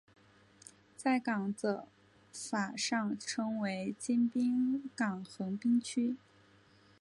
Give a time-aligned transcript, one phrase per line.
[0.97, 1.87] 在港则
[2.33, 6.17] 法上称为京滨港横滨区。